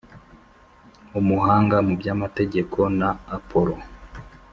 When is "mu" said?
1.85-1.93